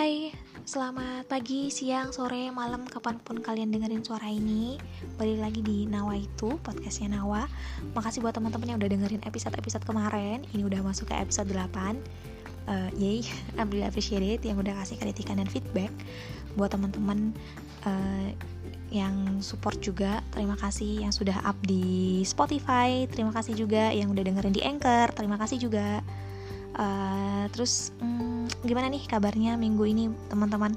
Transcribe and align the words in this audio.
Hai, 0.00 0.32
selamat 0.64 1.28
pagi, 1.28 1.68
siang, 1.68 2.08
sore, 2.08 2.48
malam, 2.48 2.88
kapan 2.88 3.20
pun 3.20 3.36
kalian 3.36 3.68
dengerin 3.68 4.00
suara 4.00 4.32
ini. 4.32 4.80
Balik 5.20 5.44
lagi 5.44 5.60
di 5.60 5.84
Nawa 5.84 6.16
itu, 6.16 6.56
podcastnya 6.64 7.20
Nawa. 7.20 7.44
Makasih 7.92 8.24
buat 8.24 8.32
teman-teman 8.32 8.64
yang 8.64 8.78
udah 8.80 8.88
dengerin 8.96 9.20
episode-episode 9.28 9.84
kemarin. 9.84 10.40
Ini 10.56 10.64
udah 10.64 10.80
masuk 10.80 11.12
ke 11.12 11.20
episode 11.20 11.52
8 11.52 12.00
uh, 12.72 12.88
Yay, 12.96 13.28
I'm 13.60 13.68
really 13.68 13.84
appreciate 13.84 14.40
yang 14.40 14.56
udah 14.56 14.72
kasih 14.80 14.96
kritikan 14.96 15.36
dan 15.36 15.52
feedback. 15.52 15.92
Buat 16.56 16.72
teman-teman 16.72 17.36
uh, 17.84 18.32
yang 18.88 19.44
support 19.44 19.84
juga 19.84 20.24
Terima 20.32 20.56
kasih 20.56 21.04
yang 21.04 21.12
sudah 21.12 21.44
up 21.44 21.60
di 21.60 22.24
Spotify. 22.24 23.04
Terima 23.04 23.36
kasih 23.36 23.52
juga 23.52 23.92
yang 23.92 24.16
udah 24.16 24.24
dengerin 24.24 24.56
di 24.56 24.64
Anchor. 24.64 25.12
Terima 25.12 25.36
kasih 25.36 25.60
juga. 25.60 26.00
Uh, 26.72 27.29
Terus... 27.48 27.94
Hmm, 28.02 28.44
gimana 28.60 28.92
nih 28.92 29.08
kabarnya 29.08 29.56
minggu 29.56 29.84
ini 29.88 30.12
teman-teman 30.28 30.76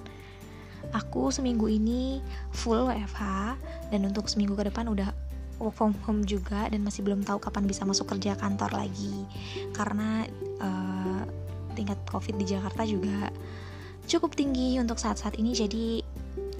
aku 0.96 1.34
seminggu 1.34 1.68
ini 1.68 2.24
full 2.56 2.88
WFH 2.88 3.56
dan 3.92 4.02
untuk 4.08 4.32
seminggu 4.32 4.56
ke 4.56 4.72
depan 4.72 4.88
udah 4.88 5.12
work 5.60 5.76
from 5.76 5.96
home 6.08 6.24
juga 6.24 6.68
dan 6.72 6.84
masih 6.84 7.04
belum 7.04 7.24
tahu 7.24 7.40
kapan 7.40 7.68
bisa 7.68 7.84
masuk 7.84 8.12
kerja 8.16 8.36
kantor 8.40 8.72
lagi 8.72 9.28
karena 9.76 10.28
uh, 10.64 11.24
tingkat 11.76 11.98
covid 12.08 12.36
di 12.40 12.46
Jakarta 12.56 12.84
juga 12.84 13.32
cukup 14.08 14.36
tinggi 14.36 14.80
untuk 14.80 15.00
saat-saat 15.00 15.40
ini 15.40 15.56
jadi 15.56 16.04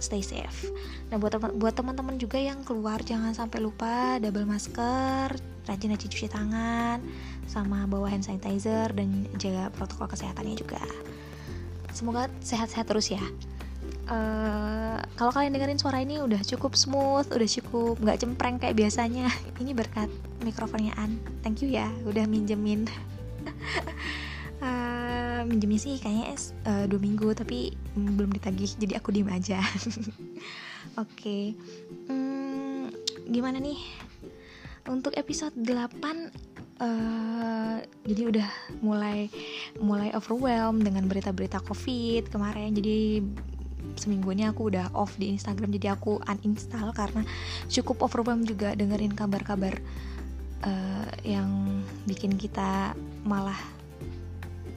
stay 0.04 0.20
safe. 0.20 0.68
Nah 1.08 1.16
buat 1.16 1.32
teman 1.32 1.56
buat 1.56 1.72
teman-teman 1.72 2.20
juga 2.20 2.36
yang 2.36 2.60
keluar 2.68 3.00
jangan 3.00 3.32
sampai 3.32 3.64
lupa 3.64 4.20
double 4.20 4.44
masker, 4.44 5.32
rajin-rajin 5.64 6.12
cuci 6.12 6.28
tangan, 6.28 7.00
sama 7.48 7.86
bawa 7.86 8.10
hand 8.10 8.26
sanitizer 8.26 8.92
dan 8.96 9.28
jaga 9.38 9.70
protokol 9.74 10.10
kesehatannya 10.10 10.56
juga. 10.58 10.82
Semoga 11.94 12.28
sehat-sehat 12.42 12.90
terus 12.90 13.14
ya. 13.14 13.22
Uh, 14.04 15.00
kalau 15.16 15.32
kalian 15.32 15.56
dengerin 15.56 15.80
suara 15.80 16.04
ini 16.04 16.20
udah 16.20 16.44
cukup 16.44 16.76
smooth, 16.76 17.30
udah 17.32 17.50
cukup 17.62 17.96
nggak 18.04 18.20
cempreng 18.20 18.60
kayak 18.60 18.76
biasanya. 18.76 19.32
Ini 19.64 19.72
berkat 19.72 20.12
mikrofonnya 20.44 20.92
An. 21.00 21.16
Thank 21.40 21.64
you 21.64 21.72
ya, 21.72 21.88
udah 22.04 22.28
minjemin. 22.28 22.84
uh, 24.60 25.42
minjemnya 25.48 25.80
sih 25.80 25.96
kayaknya 26.00 26.36
uh, 26.68 26.86
dua 26.88 27.00
minggu 27.00 27.36
tapi 27.36 27.76
belum 27.96 28.32
ditagih 28.32 28.80
jadi 28.80 29.00
aku 29.00 29.12
diem 29.12 29.28
aja 29.28 29.60
oke 30.96 31.12
okay. 31.12 31.52
hmm, 32.08 32.90
gimana 33.28 33.60
nih 33.60 33.80
untuk 34.88 35.16
episode 35.16 35.56
8 35.56 36.53
Uh, 36.82 37.78
jadi 38.04 38.34
udah 38.34 38.50
mulai 38.82 39.30
mulai 39.78 40.10
overwhelmed 40.18 40.82
dengan 40.82 41.06
berita-berita 41.06 41.62
covid 41.62 42.34
kemarin. 42.34 42.74
Jadi 42.74 43.22
seminggu 43.94 44.34
ini 44.34 44.50
aku 44.50 44.74
udah 44.74 44.90
off 44.98 45.14
di 45.22 45.32
Instagram. 45.32 45.70
Jadi 45.70 45.88
aku 45.92 46.18
uninstall 46.26 46.92
karena 46.96 47.22
cukup 47.70 48.02
overwhelmed 48.02 48.50
juga 48.50 48.74
dengerin 48.74 49.14
kabar-kabar 49.14 49.78
uh, 50.66 51.08
yang 51.22 51.82
bikin 52.10 52.36
kita 52.40 52.98
malah 53.22 53.58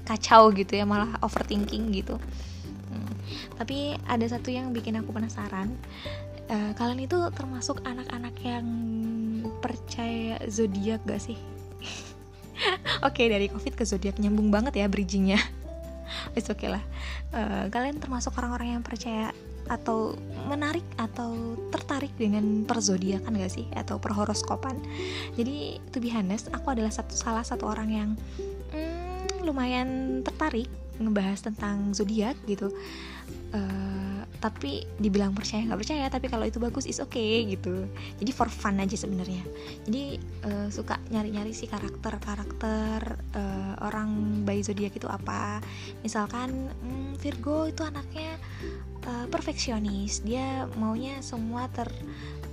kacau 0.06 0.54
gitu 0.54 0.78
ya 0.78 0.86
malah 0.86 1.18
overthinking 1.24 1.90
gitu. 1.90 2.20
Hmm. 2.86 3.10
tapi 3.58 3.98
ada 4.06 4.22
satu 4.22 4.54
yang 4.54 4.70
bikin 4.70 5.00
aku 5.00 5.10
penasaran. 5.10 5.74
Uh, 6.46 6.70
kalian 6.78 7.10
itu 7.10 7.18
termasuk 7.34 7.82
anak-anak 7.82 8.38
yang 8.46 8.66
percaya 9.58 10.38
zodiak 10.46 11.02
gak 11.02 11.18
sih 11.18 11.34
oke 13.02 13.16
okay, 13.16 13.26
dari 13.28 13.46
covid 13.50 13.74
ke 13.74 13.84
zodiak 13.84 14.16
nyambung 14.20 14.48
banget 14.48 14.80
ya 14.80 14.86
bridgingnya. 14.86 15.40
It's 16.38 16.48
okay 16.48 16.70
lah. 16.70 16.84
Uh, 17.34 17.66
kalian 17.68 17.98
termasuk 17.98 18.36
orang-orang 18.38 18.78
yang 18.78 18.82
percaya 18.86 19.34
atau 19.66 20.14
menarik 20.46 20.86
atau 20.94 21.58
tertarik 21.74 22.14
dengan 22.14 22.62
perzodiakan 22.62 23.34
gak 23.34 23.50
sih? 23.50 23.66
Atau 23.74 23.98
perhoroskopan? 23.98 24.78
Jadi 25.34 25.82
to 25.90 25.98
be 25.98 26.14
honest 26.14 26.46
aku 26.54 26.70
adalah 26.70 26.94
satu 26.94 27.14
salah 27.18 27.42
satu 27.42 27.66
orang 27.66 27.88
yang 27.90 28.10
lumayan 29.46 30.20
tertarik 30.26 30.66
ngebahas 30.98 31.38
tentang 31.38 31.94
zodiak 31.94 32.34
gitu. 32.50 32.74
Uh, 33.54 33.85
tapi 34.38 34.84
dibilang 35.00 35.32
percaya 35.32 35.64
nggak 35.64 35.80
percaya 35.80 36.06
tapi 36.12 36.26
kalau 36.28 36.44
itu 36.44 36.60
bagus 36.60 36.84
is 36.86 37.02
okay, 37.02 37.44
gitu. 37.48 37.88
Jadi 38.20 38.30
for 38.30 38.48
fun 38.52 38.78
aja 38.78 38.94
sebenarnya. 38.94 39.42
Jadi 39.88 40.20
uh, 40.46 40.68
suka 40.70 41.00
nyari-nyari 41.10 41.50
sih 41.52 41.66
karakter 41.66 42.20
karakter 42.20 43.18
uh, 43.36 43.74
orang 43.82 44.42
bayi 44.46 44.62
zodiak 44.62 44.94
itu 44.94 45.08
apa. 45.08 45.60
Misalkan 46.04 46.70
hmm, 46.70 47.18
Virgo 47.18 47.66
itu 47.66 47.82
anaknya 47.82 48.38
uh, 49.08 49.26
perfeksionis. 49.28 50.22
Dia 50.22 50.70
maunya 50.78 51.18
semua 51.24 51.66
ter 51.72 51.88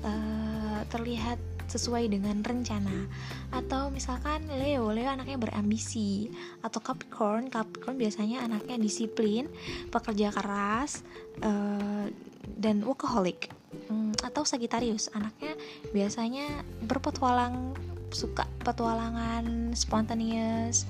uh, 0.03 0.81
terlihat 0.89 1.39
sesuai 1.67 2.09
dengan 2.11 2.41
rencana. 2.41 3.07
Atau 3.53 3.89
misalkan 3.89 4.47
Leo 4.47 4.89
Leo 4.91 5.09
anaknya 5.09 5.37
berambisi. 5.37 6.31
Atau 6.65 6.79
Capricorn 6.83 7.47
Capricorn 7.51 7.95
biasanya 7.99 8.43
anaknya 8.45 8.79
disiplin 8.79 9.47
pekerja 9.89 10.33
keras 10.33 11.03
uh, 11.43 12.07
dan 12.45 12.83
workaholic. 12.83 13.51
Hmm, 13.89 14.13
atau 14.21 14.45
Sagittarius 14.45 15.09
anaknya 15.17 15.57
biasanya 15.91 16.61
berpetualang 16.85 17.73
suka 18.13 18.45
petualangan 18.61 19.73
spontaneous 19.73 20.85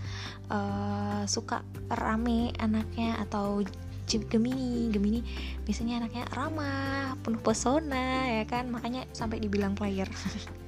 uh, 0.51 1.23
suka 1.23 1.63
rame 1.88 2.51
anaknya 2.59 3.16
atau 3.23 3.63
Gemini. 4.03 4.91
Gemini 4.91 5.23
biasanya 5.63 6.03
anaknya 6.03 6.28
ramah 6.35 7.16
penuh 7.23 7.39
pesona 7.39 8.28
ya 8.29 8.44
kan? 8.44 8.67
Makanya 8.67 9.07
sampai 9.16 9.39
dibilang 9.39 9.73
player 9.73 10.06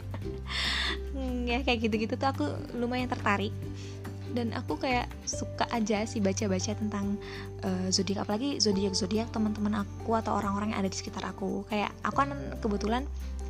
ya 1.45 1.61
kayak 1.61 1.79
gitu-gitu 1.87 2.13
tuh 2.17 2.29
aku 2.29 2.45
lumayan 2.75 3.09
tertarik. 3.09 3.53
Dan 4.35 4.51
aku 4.51 4.75
kayak 4.75 5.07
suka 5.23 5.63
aja 5.71 6.03
sih 6.03 6.19
baca-baca 6.19 6.75
tentang 6.75 7.15
uh, 7.63 7.87
zodiak. 7.87 8.27
Apalagi 8.27 8.59
zodiak 8.59 8.91
zodiak 8.91 9.31
teman-teman 9.31 9.79
aku 9.87 10.11
atau 10.11 10.35
orang-orang 10.35 10.75
yang 10.75 10.83
ada 10.83 10.91
di 10.91 10.97
sekitar 10.99 11.23
aku. 11.23 11.63
Kayak 11.71 11.95
aku 12.03 12.17
kan 12.19 12.29
kebetulan 12.59 13.03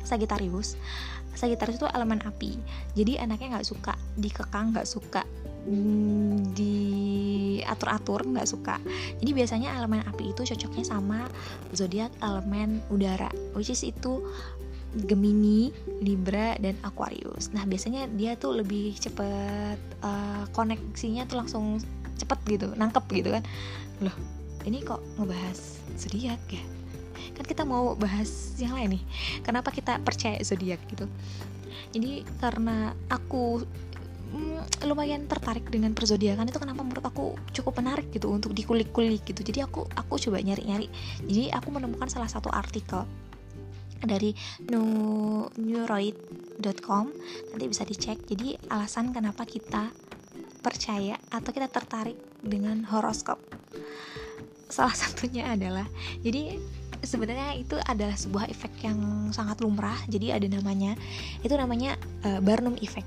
Sagittarius. 0.06 0.78
Sagittarius 1.34 1.82
itu 1.82 1.88
elemen 1.90 2.22
api. 2.22 2.54
Jadi 2.94 3.18
anaknya 3.18 3.58
nggak 3.58 3.66
suka 3.66 3.98
dikekang 4.14 4.72
nggak 4.72 4.86
suka 4.86 5.26
mm, 5.66 6.54
diatur-atur 6.54 8.24
nggak 8.30 8.48
suka. 8.48 8.78
Jadi 9.18 9.30
biasanya 9.34 9.74
elemen 9.76 10.06
api 10.06 10.30
itu 10.32 10.46
cocoknya 10.46 10.86
sama 10.86 11.26
zodiak 11.74 12.14
elemen 12.22 12.78
udara 12.94 13.28
which 13.58 13.74
is 13.74 13.82
itu 13.82 14.22
Gemini, 15.04 15.68
Libra, 16.00 16.56
dan 16.56 16.80
Aquarius. 16.80 17.52
Nah 17.52 17.68
biasanya 17.68 18.08
dia 18.16 18.32
tuh 18.40 18.56
lebih 18.56 18.96
cepet 18.96 19.78
uh, 20.00 20.48
koneksinya 20.56 21.28
tuh 21.28 21.44
langsung 21.44 21.76
cepet 22.16 22.38
gitu, 22.48 22.66
nangkep 22.72 23.04
gitu 23.12 23.28
kan. 23.36 23.44
Loh, 24.00 24.16
ini 24.64 24.80
kok 24.80 25.04
ngebahas 25.20 25.58
zodiak 26.00 26.40
ya? 26.48 26.64
Kan 27.36 27.44
kita 27.44 27.68
mau 27.68 27.92
bahas 27.92 28.56
yang 28.56 28.72
lain 28.72 28.96
nih. 28.96 29.02
Kenapa 29.44 29.68
kita 29.68 30.00
percaya 30.00 30.40
zodiak 30.40 30.80
gitu? 30.88 31.04
Jadi 31.92 32.24
karena 32.40 32.96
aku 33.12 33.60
mm, 34.32 34.88
lumayan 34.88 35.28
tertarik 35.28 35.68
dengan 35.68 35.92
perzodiakan 35.92 36.48
itu 36.48 36.56
kenapa 36.56 36.80
menurut 36.80 37.04
aku 37.04 37.36
cukup 37.52 37.84
menarik 37.84 38.08
gitu 38.12 38.32
untuk 38.32 38.56
dikulik-kulik 38.56 39.20
gitu. 39.28 39.44
Jadi 39.44 39.60
aku 39.68 39.84
aku 39.92 40.16
coba 40.16 40.40
nyari-nyari. 40.40 40.88
Jadi 41.24 41.52
aku 41.52 41.68
menemukan 41.68 42.08
salah 42.08 42.28
satu 42.28 42.48
artikel 42.48 43.04
dari 44.02 44.34
neuroid.com 45.56 47.06
nanti 47.52 47.64
bisa 47.68 47.84
dicek. 47.86 48.26
Jadi 48.26 48.56
alasan 48.68 49.12
kenapa 49.14 49.44
kita 49.46 49.90
percaya 50.60 51.14
atau 51.30 51.54
kita 51.54 51.70
tertarik 51.70 52.18
dengan 52.42 52.82
horoskop. 52.90 53.38
Salah 54.66 54.98
satunya 54.98 55.46
adalah 55.54 55.86
jadi 56.26 56.58
sebenarnya 57.06 57.54
itu 57.54 57.78
adalah 57.86 58.18
sebuah 58.18 58.50
efek 58.50 58.82
yang 58.82 59.30
sangat 59.30 59.62
lumrah. 59.62 59.96
Jadi 60.10 60.34
ada 60.34 60.46
namanya 60.50 60.98
itu 61.46 61.54
namanya 61.54 61.94
uh, 62.26 62.42
Barnum 62.42 62.74
effect. 62.82 63.06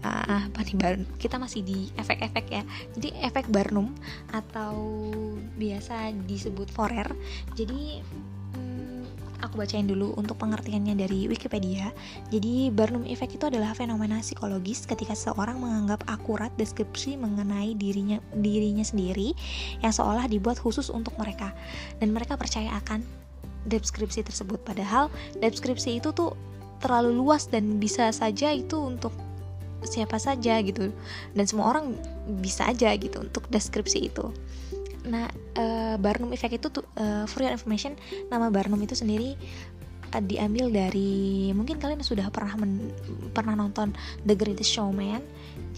Uh, 0.00 0.46
apa 0.46 0.62
nih 0.62 0.78
Barnum 0.78 1.08
kita 1.18 1.36
masih 1.36 1.60
di 1.66 1.92
efek-efek 2.00 2.46
ya. 2.48 2.62
Jadi 2.96 3.12
efek 3.20 3.52
Barnum 3.52 3.92
atau 4.32 5.12
biasa 5.60 6.16
disebut 6.24 6.72
Forer. 6.72 7.12
Jadi 7.52 8.00
aku 9.56 9.64
bacain 9.64 9.88
dulu 9.88 10.12
untuk 10.20 10.36
pengertiannya 10.36 10.92
dari 11.00 11.24
Wikipedia. 11.32 11.88
Jadi 12.28 12.68
Barnum 12.68 13.08
Effect 13.08 13.40
itu 13.40 13.48
adalah 13.48 13.72
fenomena 13.72 14.20
psikologis 14.20 14.84
ketika 14.84 15.16
seseorang 15.16 15.56
menganggap 15.56 16.04
akurat 16.12 16.52
deskripsi 16.60 17.16
mengenai 17.16 17.72
dirinya 17.72 18.20
dirinya 18.36 18.84
sendiri 18.84 19.32
yang 19.80 19.96
seolah 19.96 20.28
dibuat 20.28 20.60
khusus 20.60 20.92
untuk 20.92 21.16
mereka 21.16 21.56
dan 22.04 22.12
mereka 22.12 22.36
percaya 22.36 22.68
akan 22.84 23.00
deskripsi 23.64 24.28
tersebut. 24.28 24.60
Padahal 24.60 25.08
deskripsi 25.40 26.04
itu 26.04 26.12
tuh 26.12 26.36
terlalu 26.84 27.16
luas 27.16 27.48
dan 27.48 27.80
bisa 27.80 28.12
saja 28.12 28.52
itu 28.52 28.76
untuk 28.76 29.16
siapa 29.88 30.20
saja 30.20 30.60
gitu 30.60 30.92
dan 31.32 31.44
semua 31.48 31.72
orang 31.72 31.96
bisa 32.44 32.68
aja 32.68 32.92
gitu 33.00 33.24
untuk 33.24 33.48
deskripsi 33.48 34.12
itu 34.12 34.28
nah 35.06 35.30
uh, 35.56 35.96
Barnum 35.96 36.34
Effect 36.34 36.58
itu 36.58 36.68
tuh 36.68 36.84
uh, 36.98 37.24
for 37.30 37.46
your 37.46 37.54
information 37.54 37.94
nama 38.28 38.50
Barnum 38.50 38.78
itu 38.82 38.98
sendiri 38.98 39.38
uh, 40.12 40.22
diambil 40.22 40.70
dari 40.70 41.50
mungkin 41.54 41.78
kalian 41.78 42.02
sudah 42.02 42.28
pernah 42.34 42.58
men, 42.58 42.90
pernah 43.30 43.54
nonton 43.54 43.94
The 44.26 44.34
Greatest 44.34 44.74
Showman 44.74 45.22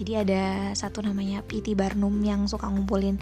jadi 0.01 0.25
ada 0.25 0.43
satu 0.75 1.03
namanya 1.03 1.43
P.T. 1.43 1.75
Barnum 1.75 2.15
yang 2.23 2.47
suka 2.47 2.71
ngumpulin 2.71 3.19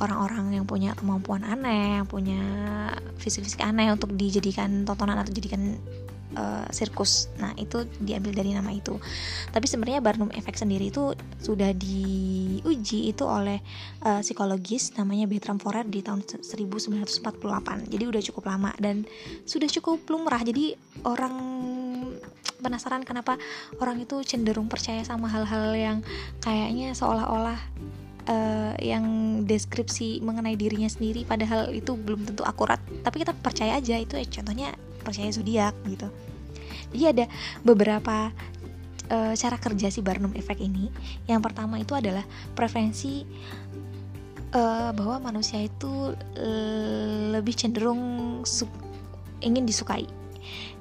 orang-orang 0.00 0.50
uh, 0.50 0.54
yang 0.58 0.66
punya 0.66 0.98
kemampuan 0.98 1.46
aneh, 1.46 2.02
punya 2.10 2.42
fisik-fisik 3.22 3.62
aneh 3.62 3.86
untuk 3.94 4.10
dijadikan 4.10 4.82
tontonan 4.82 5.14
atau 5.14 5.30
jadikan 5.30 5.78
uh, 6.36 6.66
sirkus. 6.70 7.32
Nah, 7.40 7.54
itu 7.56 7.86
diambil 8.02 8.34
dari 8.34 8.50
nama 8.54 8.70
itu. 8.70 8.98
Tapi 9.50 9.66
sebenarnya 9.66 10.04
Barnum 10.04 10.30
Effect 10.34 10.62
sendiri 10.62 10.90
itu 10.90 11.14
sudah 11.40 11.72
diuji 11.74 13.10
itu 13.10 13.24
oleh 13.24 13.58
uh, 14.04 14.20
psikologis 14.20 14.94
namanya 14.98 15.26
Bertram 15.26 15.58
Forer 15.58 15.86
di 15.86 16.02
tahun 16.04 16.22
1948. 16.44 17.24
Jadi 17.90 18.04
udah 18.04 18.22
cukup 18.32 18.44
lama 18.46 18.70
dan 18.78 19.06
sudah 19.48 19.66
cukup 19.70 20.02
lumrah. 20.10 20.42
Jadi 20.42 20.74
orang 21.06 21.34
penasaran 22.64 23.04
kenapa 23.04 23.36
orang 23.76 24.00
itu 24.00 24.24
cenderung 24.24 24.72
percaya 24.72 25.04
sama 25.04 25.28
hal-hal 25.28 25.76
yang 25.76 25.98
kayaknya 26.40 26.96
seolah-olah 26.96 27.60
uh, 28.28 28.72
yang 28.80 29.04
deskripsi 29.44 30.24
mengenai 30.24 30.56
dirinya 30.56 30.88
sendiri 30.88 31.28
padahal 31.28 31.68
itu 31.76 31.92
belum 31.92 32.24
tentu 32.24 32.42
akurat 32.46 32.80
tapi 33.04 33.20
kita 33.20 33.36
percaya 33.36 33.76
aja 33.76 34.00
itu 34.00 34.16
eh, 34.16 34.28
contohnya 34.28 34.72
percaya 35.04 35.30
zodiak 35.30 35.76
gitu. 35.86 36.08
Jadi 36.96 37.04
ada 37.04 37.24
beberapa 37.62 38.32
uh, 39.12 39.34
cara 39.36 39.56
kerja 39.60 39.92
si 39.92 40.00
Barnum 40.00 40.32
Effect 40.34 40.62
ini. 40.62 40.88
Yang 41.28 41.40
pertama 41.50 41.76
itu 41.76 41.92
adalah 41.92 42.24
preferensi 42.56 43.22
uh, 44.56 44.90
bahwa 44.96 45.30
manusia 45.30 45.60
itu 45.60 46.16
lebih 47.34 47.54
cenderung 47.54 48.42
ingin 49.44 49.64
disukai. 49.68 50.08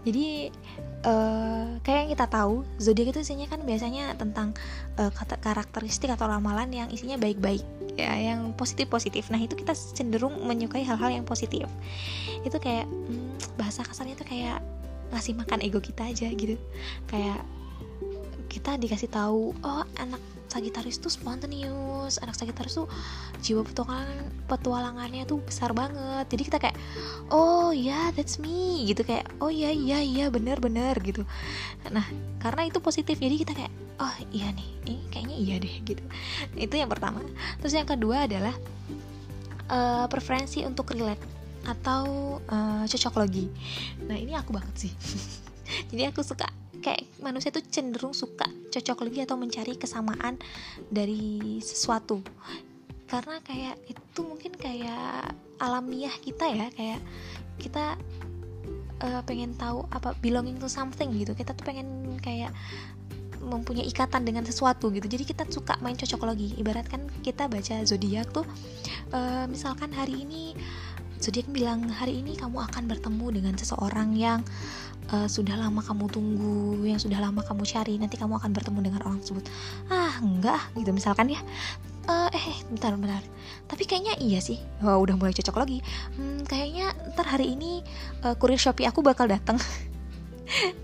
Jadi 0.04 0.52
uh, 1.08 1.80
kayak 1.84 2.00
yang 2.08 2.12
kita 2.16 2.26
tahu 2.28 2.64
zodiak 2.80 3.16
itu 3.16 3.20
isinya 3.24 3.48
kan 3.48 3.62
biasanya 3.64 4.16
tentang 4.16 4.56
uh, 5.00 5.12
karakteristik 5.40 6.12
atau 6.12 6.28
ramalan 6.28 6.72
yang 6.72 6.88
isinya 6.90 7.20
baik-baik 7.20 7.64
ya 7.94 8.10
yang 8.18 8.58
positif 8.58 8.90
positif 8.90 9.30
nah 9.30 9.38
itu 9.38 9.54
kita 9.54 9.78
cenderung 9.78 10.34
menyukai 10.44 10.82
hal-hal 10.82 11.14
yang 11.14 11.26
positif. 11.28 11.68
Itu 12.42 12.58
kayak 12.58 12.88
hmm, 12.90 13.33
bahasa 13.56 13.86
kasarnya 13.86 14.18
tuh 14.18 14.28
kayak 14.28 14.60
ngasih 15.14 15.38
makan 15.38 15.60
ego 15.62 15.80
kita 15.80 16.10
aja 16.10 16.28
gitu. 16.34 16.58
Kayak 17.06 17.46
kita 18.50 18.78
dikasih 18.78 19.10
tahu 19.10 19.54
oh 19.66 19.86
anak 19.98 20.22
Sagitarius 20.54 21.02
tuh 21.02 21.10
spontaneous 21.10 22.22
anak 22.22 22.38
Sagitarius 22.38 22.78
tuh 22.78 22.86
jiwa 23.42 23.66
petualangan 23.66 24.30
petualangannya 24.46 25.26
tuh 25.26 25.42
besar 25.42 25.74
banget. 25.74 26.30
Jadi 26.30 26.44
kita 26.46 26.58
kayak 26.62 26.78
oh 27.34 27.74
ya 27.74 27.90
yeah, 27.90 28.06
that's 28.14 28.38
me. 28.38 28.86
Gitu 28.86 29.02
kayak 29.02 29.26
oh 29.42 29.50
iya 29.50 29.74
iya 29.74 30.06
iya 30.06 30.26
bener 30.30 30.62
bener 30.62 30.94
gitu. 31.02 31.26
Nah 31.90 32.06
karena 32.38 32.70
itu 32.70 32.78
positif 32.78 33.18
jadi 33.18 33.34
kita 33.34 33.58
kayak 33.58 33.74
oh 33.98 34.16
iya 34.30 34.54
nih 34.54 34.70
ini 34.86 34.96
kayaknya 35.10 35.36
iya 35.42 35.56
deh 35.58 35.76
gitu. 35.82 36.04
Itu 36.54 36.78
yang 36.78 36.94
pertama. 36.94 37.26
Terus 37.58 37.74
yang 37.74 37.90
kedua 37.90 38.30
adalah 38.30 38.54
uh, 39.74 40.06
preferensi 40.06 40.62
untuk 40.62 40.94
relate 40.94 41.33
atau 41.64 42.38
uh, 42.52 42.84
cocok 42.84 43.14
logi 43.24 43.48
nah 44.06 44.16
ini 44.20 44.36
aku 44.36 44.52
banget 44.52 44.88
sih. 44.88 44.94
Jadi 45.90 46.04
aku 46.12 46.22
suka 46.22 46.48
kayak 46.84 47.08
manusia 47.24 47.50
tuh 47.50 47.64
cenderung 47.64 48.12
suka 48.12 48.46
cocok 48.70 49.08
lagi 49.08 49.20
atau 49.24 49.40
mencari 49.40 49.80
kesamaan 49.80 50.36
dari 50.92 51.58
sesuatu. 51.64 52.20
Karena 53.08 53.40
kayak 53.40 53.80
itu 53.88 54.20
mungkin 54.26 54.52
kayak 54.58 55.32
alamiah 55.64 56.14
kita 56.20 56.50
ya 56.52 56.68
kayak 56.76 57.00
kita 57.62 57.96
uh, 59.00 59.22
pengen 59.24 59.56
tahu 59.56 59.88
apa 59.96 60.12
belonging 60.20 60.60
to 60.60 60.68
something 60.68 61.16
gitu. 61.16 61.32
Kita 61.32 61.56
tuh 61.56 61.64
pengen 61.64 62.20
kayak 62.20 62.52
mempunyai 63.44 63.88
ikatan 63.88 64.24
dengan 64.24 64.44
sesuatu 64.44 64.92
gitu. 64.92 65.08
Jadi 65.08 65.24
kita 65.24 65.44
suka 65.52 65.80
main 65.80 65.96
cocokologi. 65.96 66.60
Ibarat 66.60 66.88
kan 66.92 67.08
kita 67.24 67.48
baca 67.48 67.84
zodiak 67.88 68.28
tuh 68.36 68.48
uh, 69.16 69.46
misalkan 69.48 69.92
hari 69.96 70.28
ini 70.28 70.56
zodiak 71.24 71.48
bilang 71.48 71.88
hari 71.88 72.20
ini 72.20 72.36
kamu 72.36 72.60
akan 72.68 72.84
bertemu 72.92 73.26
dengan 73.40 73.56
seseorang 73.56 74.12
yang 74.20 74.44
uh, 75.16 75.24
sudah 75.24 75.56
lama 75.56 75.80
kamu 75.80 76.12
tunggu, 76.12 76.84
yang 76.84 77.00
sudah 77.00 77.24
lama 77.24 77.40
kamu 77.40 77.64
cari, 77.64 77.96
nanti 77.96 78.20
kamu 78.20 78.36
akan 78.44 78.52
bertemu 78.52 78.80
dengan 78.84 79.02
orang 79.08 79.24
tersebut. 79.24 79.48
Ah, 79.88 80.20
enggak, 80.20 80.60
gitu 80.76 80.92
misalkan 80.92 81.32
ya. 81.32 81.40
Uh, 82.04 82.28
eh, 82.36 82.60
bentar, 82.68 82.92
bentar. 83.00 83.24
Tapi 83.72 83.88
kayaknya 83.88 84.20
iya 84.20 84.44
sih. 84.44 84.60
Wah, 84.84 85.00
udah 85.00 85.16
mulai 85.16 85.32
cocok 85.32 85.56
lagi. 85.56 85.80
Hmm, 86.20 86.44
kayaknya 86.44 86.92
ntar 87.16 87.24
hari 87.32 87.56
ini 87.56 87.80
uh, 88.28 88.36
kurir 88.36 88.60
Shopee 88.60 88.84
aku 88.84 89.00
bakal 89.00 89.32
datang. 89.32 89.56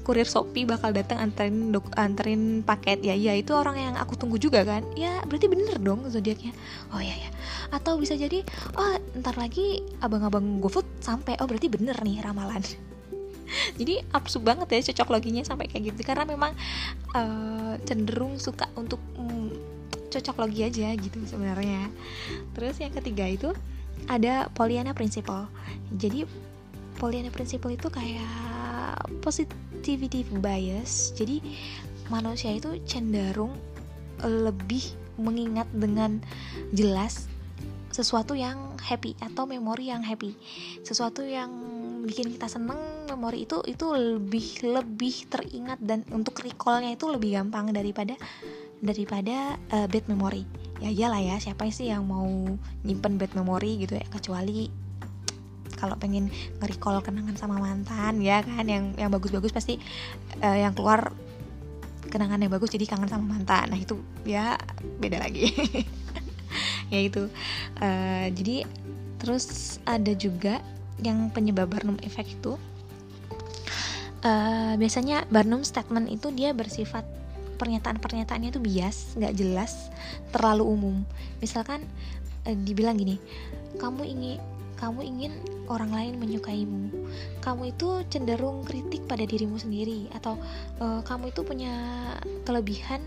kurir 0.07 0.25
Shopee 0.25 0.63
bakal 0.63 0.95
datang 0.95 1.19
anterin 1.19 1.75
dok 1.75 1.91
anterin 2.00 2.63
paket. 2.63 3.03
Ya 3.03 3.13
ya 3.13 3.35
itu 3.35 3.51
orang 3.53 3.75
yang 3.77 3.95
aku 4.00 4.15
tunggu 4.15 4.39
juga 4.39 4.63
kan. 4.63 4.88
Ya 4.95 5.21
berarti 5.27 5.51
bener 5.51 5.77
dong 5.79 6.07
zodiaknya. 6.07 6.56
Oh 6.95 7.01
ya 7.01 7.13
ya 7.13 7.29
atau 7.69 8.01
bisa 8.01 8.17
jadi 8.17 8.41
oh 8.75 8.97
ntar 9.21 9.38
lagi 9.38 9.83
abang-abang 10.01 10.63
GoFood 10.63 10.88
sampai. 11.03 11.38
Oh 11.44 11.47
berarti 11.47 11.69
bener 11.69 11.95
nih 12.01 12.23
ramalan. 12.23 12.63
Jadi 13.81 13.97
absurd 14.13 14.45
banget 14.45 14.69
ya 14.69 14.94
cocok 14.94 15.09
loginya 15.09 15.41
sampai 15.41 15.65
kayak 15.65 15.94
gitu. 15.94 16.06
Karena 16.06 16.21
memang 16.21 16.53
uh, 17.17 17.73
cenderung 17.81 18.38
suka 18.38 18.69
untuk 18.77 19.01
um, 19.17 19.50
cocok 20.09 20.35
logi 20.45 20.65
aja 20.65 20.94
gitu 20.94 21.17
sebenarnya. 21.25 21.89
Terus 22.53 22.77
yang 22.77 22.94
ketiga 22.94 23.25
itu 23.25 23.50
ada 24.06 24.53
Pollyanna 24.53 24.94
Principle. 24.94 25.50
Jadi 25.94 26.29
Pollyanna 27.01 27.33
Principle 27.33 27.73
itu 27.73 27.89
kayak 27.89 28.49
positivity 29.21 30.25
bias. 30.39 31.13
Jadi 31.17 31.41
manusia 32.09 32.53
itu 32.53 32.77
cenderung 32.85 33.53
lebih 34.23 34.83
mengingat 35.19 35.67
dengan 35.75 36.23
jelas 36.71 37.27
sesuatu 37.89 38.38
yang 38.38 38.77
happy 38.79 39.17
atau 39.19 39.44
memori 39.50 39.91
yang 39.91 40.06
happy. 40.06 40.38
Sesuatu 40.85 41.25
yang 41.25 41.50
bikin 42.06 42.31
kita 42.31 42.47
seneng 42.47 42.79
memori 43.09 43.44
itu 43.44 43.59
itu 43.67 43.91
lebih 43.91 44.63
lebih 44.63 45.27
teringat 45.27 45.81
dan 45.83 46.06
untuk 46.13 46.39
recallnya 46.39 46.95
itu 46.95 47.09
lebih 47.11 47.35
gampang 47.35 47.75
daripada 47.75 48.16
daripada 48.80 49.59
uh, 49.75 49.87
bad 49.92 50.06
memory. 50.07 50.47
Ya 50.80 50.89
iyalah 50.89 51.19
ya 51.19 51.35
siapa 51.44 51.68
sih 51.68 51.92
yang 51.92 52.07
mau 52.07 52.30
nyimpen 52.87 53.19
bad 53.19 53.35
memory 53.35 53.83
gitu 53.83 53.99
ya? 53.99 54.06
Kecuali 54.07 54.71
kalau 55.80 55.95
pengen 55.95 56.28
nge-recall 56.59 57.00
kenangan 57.00 57.40
sama 57.40 57.56
mantan 57.57 58.19
ya 58.19 58.44
kan? 58.44 58.68
Yang 58.68 59.00
yang 59.00 59.09
bagus-bagus 59.09 59.56
pasti 59.56 59.80
uh, 60.44 60.57
yang 60.59 60.76
keluar 60.76 61.16
kenangan 62.12 62.42
yang 62.42 62.52
bagus 62.52 62.76
jadi 62.76 62.83
kangen 62.83 63.07
sama 63.07 63.40
mantan. 63.40 63.71
Nah 63.71 63.80
itu 63.80 63.95
ya 64.28 64.59
beda 65.00 65.24
lagi. 65.24 65.48
Ya 66.90 67.06
itu. 67.06 67.30
Uh, 67.78 68.26
jadi 68.33 68.66
terus 69.21 69.78
ada 69.86 70.09
juga 70.18 70.57
yang 70.98 71.30
penyebab 71.30 71.69
Barnum 71.69 72.02
Effect 72.02 72.42
itu 72.42 72.57
uh, 74.26 74.74
biasanya 74.74 75.28
Barnum 75.30 75.64
statement 75.64 76.09
itu 76.09 76.33
dia 76.33 76.52
bersifat 76.52 77.06
pernyataan-pernyataannya 77.59 78.56
itu 78.56 78.62
bias, 78.64 79.19
nggak 79.19 79.36
jelas, 79.36 79.92
terlalu 80.31 80.64
umum. 80.64 80.95
Misalkan 81.44 81.83
uh, 82.48 82.57
dibilang 82.64 82.95
gini, 82.95 83.19
kamu 83.78 84.07
ingin 84.07 84.38
kamu 84.80 85.04
ingin 85.04 85.33
orang 85.69 85.94
lain 85.94 86.14
menyukaimu. 86.18 86.92
Kamu 87.40 87.71
itu 87.71 88.04
cenderung 88.09 88.66
kritik 88.66 89.06
pada 89.06 89.23
dirimu 89.23 89.56
sendiri 89.56 90.09
atau 90.11 90.35
uh, 90.81 91.02
kamu 91.06 91.30
itu 91.30 91.42
punya 91.45 91.73
kelebihan 92.44 92.99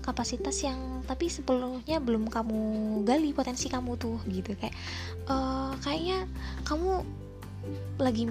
kapasitas 0.00 0.62
yang 0.62 1.02
tapi 1.04 1.28
sebelumnya 1.28 2.00
belum 2.00 2.30
kamu 2.30 2.60
gali 3.04 3.34
potensi 3.36 3.68
kamu 3.68 3.98
tuh 3.98 4.16
gitu 4.30 4.56
kayak 4.56 4.72
uh, 5.28 5.74
kayaknya 5.82 6.24
kamu 6.64 7.04
lagi 7.94 8.26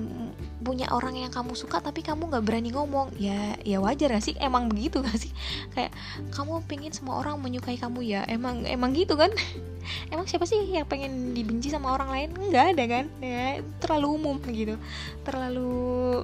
punya 0.63 0.87
orang 0.91 1.19
yang 1.19 1.31
kamu 1.31 1.55
suka 1.55 1.83
tapi 1.83 2.03
kamu 2.03 2.31
nggak 2.31 2.43
berani 2.43 2.69
ngomong. 2.71 3.11
Ya 3.19 3.55
ya 3.63 3.79
wajar 3.83 4.15
gak 4.15 4.23
sih? 4.23 4.35
Emang 4.39 4.71
begitu 4.71 5.03
gak 5.03 5.19
sih? 5.19 5.31
Kayak 5.75 5.91
kamu 6.31 6.63
pengen 6.67 6.91
semua 6.95 7.19
orang 7.19 7.39
menyukai 7.39 7.75
kamu. 7.75 7.99
Ya 8.03 8.21
emang 8.27 8.63
emang 8.67 8.95
gitu 8.95 9.15
kan? 9.19 9.31
Emang 10.13 10.23
siapa 10.23 10.47
sih 10.47 10.63
yang 10.71 10.87
pengen 10.87 11.35
dibenci 11.35 11.67
sama 11.67 11.91
orang 11.91 12.07
lain? 12.07 12.29
Nggak 12.31 12.65
ada 12.71 12.83
kan? 12.87 13.05
Ya 13.19 13.59
terlalu 13.83 14.07
umum 14.15 14.39
gitu. 14.47 14.79
Terlalu 15.27 16.23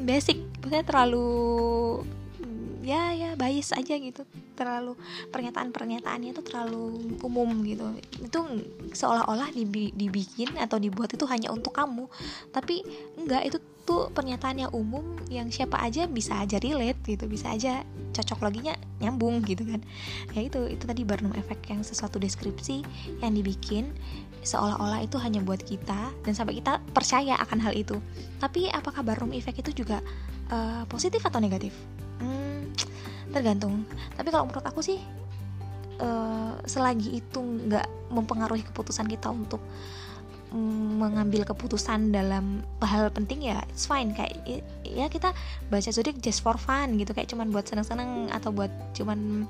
basic. 0.00 0.40
Maksudnya 0.64 0.84
terlalu 0.88 1.28
ya 2.82 3.14
ya 3.14 3.38
bias 3.38 3.70
aja 3.72 3.94
gitu. 3.96 4.26
Terlalu 4.58 4.98
pernyataan-pernyataannya 5.30 6.34
itu 6.34 6.42
terlalu 6.42 7.16
umum 7.22 7.48
gitu. 7.62 7.86
Itu 8.18 8.40
seolah-olah 8.92 9.54
dibikin 9.94 10.58
atau 10.58 10.76
dibuat 10.82 11.14
itu 11.14 11.24
hanya 11.30 11.54
untuk 11.54 11.72
kamu. 11.78 12.10
Tapi 12.50 12.82
enggak 13.22 13.42
itu 13.48 13.58
tuh 13.82 14.14
pernyataan 14.14 14.62
yang 14.62 14.72
umum 14.74 15.02
yang 15.26 15.50
siapa 15.50 15.78
aja 15.78 16.06
bisa 16.10 16.38
aja 16.42 16.58
relate 16.58 16.98
gitu. 17.06 17.30
Bisa 17.30 17.54
aja 17.54 17.86
cocok 18.12 18.50
loginya 18.50 18.74
nyambung 18.98 19.46
gitu 19.46 19.62
kan. 19.62 19.80
Ya 20.34 20.42
itu 20.44 20.66
itu 20.66 20.84
tadi 20.84 21.06
Barnum 21.06 21.32
Effect 21.38 21.70
yang 21.70 21.80
sesuatu 21.86 22.18
deskripsi 22.18 22.82
yang 23.22 23.32
dibikin 23.32 23.94
seolah-olah 24.42 25.06
itu 25.06 25.22
hanya 25.22 25.38
buat 25.38 25.62
kita 25.62 26.10
dan 26.26 26.32
sampai 26.34 26.58
kita 26.58 26.82
percaya 26.90 27.38
akan 27.38 27.58
hal 27.62 27.74
itu. 27.78 27.96
Tapi 28.42 28.68
apakah 28.74 29.06
Barnum 29.06 29.30
Effect 29.30 29.62
itu 29.62 29.86
juga 29.86 30.02
uh, 30.50 30.82
positif 30.90 31.22
atau 31.22 31.38
negatif 31.38 31.70
hmm, 32.22 32.60
tergantung. 33.34 33.82
Tapi 34.14 34.28
kalau 34.30 34.46
menurut 34.46 34.62
aku 34.62 34.80
sih 34.80 35.02
uh, 35.98 36.54
selagi 36.64 37.18
itu 37.18 37.40
nggak 37.42 38.14
mempengaruhi 38.14 38.62
keputusan 38.62 39.10
kita 39.10 39.28
untuk 39.32 39.60
mengambil 40.52 41.48
keputusan 41.48 42.12
dalam 42.12 42.60
hal 42.84 43.08
penting 43.08 43.40
ya 43.48 43.64
it's 43.72 43.88
fine. 43.88 44.12
Kayak 44.12 44.62
ya 44.84 45.08
kita 45.08 45.32
baca 45.72 45.88
zodiak 45.90 46.20
just 46.20 46.44
for 46.44 46.60
fun 46.60 47.00
gitu. 47.00 47.16
Kayak 47.16 47.32
cuman 47.32 47.48
buat 47.48 47.64
seneng-seneng 47.64 48.28
atau 48.30 48.52
buat 48.52 48.70
cuman 48.92 49.48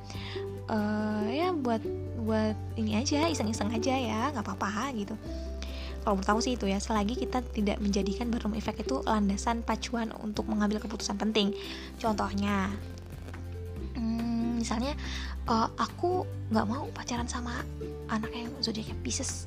uh, 0.71 1.27
ya 1.27 1.51
buat 1.51 1.83
buat 2.23 2.55
ini 2.79 3.03
aja 3.03 3.27
iseng-iseng 3.27 3.75
aja 3.75 3.95
ya 3.99 4.21
nggak 4.31 4.47
apa-apa 4.47 4.95
gitu 4.95 5.19
kalau 6.03 6.19
menurut 6.19 6.31
aku 6.35 6.43
sih 6.43 6.55
itu 6.59 6.67
ya 6.67 6.83
selagi 6.83 7.15
kita 7.15 7.41
tidak 7.55 7.79
menjadikan 7.79 8.27
Barnum 8.29 8.59
Effect 8.59 8.83
itu 8.83 9.01
landasan 9.07 9.63
pacuan 9.63 10.11
untuk 10.19 10.51
mengambil 10.51 10.83
keputusan 10.83 11.15
penting. 11.15 11.55
Contohnya 12.03 12.75
hmm, 13.95 14.59
misalnya 14.59 14.99
uh, 15.47 15.71
aku 15.79 16.27
nggak 16.51 16.67
mau 16.67 16.91
pacaran 16.91 17.31
sama 17.31 17.63
anak 18.11 18.35
yang 18.35 18.51
zodiaknya 18.59 18.99
Pisces. 19.01 19.47